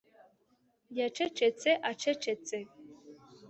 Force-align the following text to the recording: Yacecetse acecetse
Yacecetse 0.97 1.69
acecetse 1.91 2.57